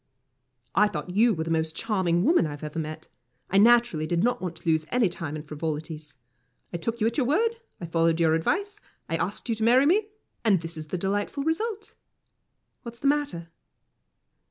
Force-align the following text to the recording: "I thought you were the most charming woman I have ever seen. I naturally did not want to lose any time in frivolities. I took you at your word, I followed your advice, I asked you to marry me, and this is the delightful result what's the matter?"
"I 0.73 0.87
thought 0.87 1.11
you 1.11 1.35
were 1.35 1.43
the 1.43 1.51
most 1.51 1.75
charming 1.75 2.23
woman 2.23 2.47
I 2.47 2.57
have 2.57 2.63
ever 2.63 2.81
seen. 2.83 2.97
I 3.51 3.59
naturally 3.59 4.07
did 4.07 4.23
not 4.23 4.41
want 4.41 4.55
to 4.55 4.67
lose 4.67 4.83
any 4.89 5.07
time 5.09 5.35
in 5.35 5.43
frivolities. 5.43 6.15
I 6.73 6.77
took 6.77 6.99
you 6.99 7.05
at 7.05 7.17
your 7.19 7.27
word, 7.27 7.57
I 7.79 7.85
followed 7.85 8.19
your 8.19 8.33
advice, 8.33 8.79
I 9.07 9.15
asked 9.17 9.47
you 9.47 9.53
to 9.53 9.63
marry 9.63 9.85
me, 9.85 10.07
and 10.43 10.59
this 10.59 10.75
is 10.75 10.87
the 10.87 10.97
delightful 10.97 11.43
result 11.43 11.93
what's 12.81 12.97
the 12.97 13.05
matter?" 13.07 13.49